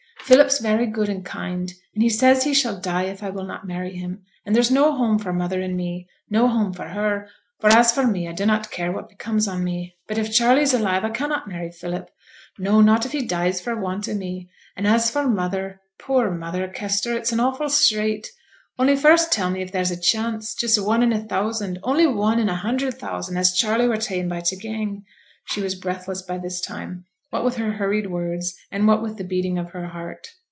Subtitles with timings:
[0.23, 3.67] Philip's very good, and kind, and he says he shall die if I will not
[3.67, 7.27] marry him, and there's no home for mother and me, no home for her,
[7.59, 11.03] for as for me I dunnot care what becomes on me; but if Charley's alive
[11.03, 12.09] I cannot marry Philip
[12.57, 16.69] no, not if he dies for want o' me and as for mother, poor mother,
[16.69, 18.29] Kester, it's an awful strait;
[18.79, 22.39] only first tell me if there's a chance, just one in a thousand, only one
[22.39, 25.03] in a hundred thousand, as Charley were ta'en by t' gang?'
[25.47, 29.23] She was breathless by this time, what with her hurried words, and what with the
[29.23, 30.27] beating of her heart.